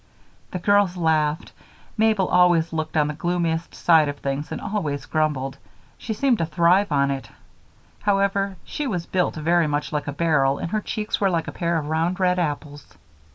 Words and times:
The 0.49 0.57
girls 0.57 0.97
laughed. 0.97 1.51
Mabel 1.95 2.27
always 2.27 2.73
looked 2.73 2.97
on 2.97 3.07
the 3.07 3.13
gloomiest 3.13 3.75
side 3.75 4.09
of 4.09 4.17
things 4.17 4.51
and 4.51 4.59
always 4.59 5.05
grumbled. 5.05 5.59
She 5.99 6.11
seemed 6.15 6.39
to 6.39 6.45
thrive 6.47 6.91
on 6.91 7.11
it, 7.11 7.29
however, 7.99 8.55
for 8.55 8.57
she 8.63 8.87
was 8.87 9.05
built 9.05 9.35
very 9.35 9.67
much 9.67 9.91
like 9.93 10.07
a 10.07 10.11
barrel 10.11 10.57
and 10.57 10.71
her 10.71 10.81
cheeks 10.81 11.21
were 11.21 11.29
like 11.29 11.47
a 11.47 11.51
pair 11.51 11.77
of 11.77 11.85
round 11.85 12.19
red 12.19 12.39
apples. 12.39 12.83